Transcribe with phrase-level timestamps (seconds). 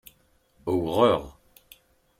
[0.71, 1.23] Uwɣeɣ.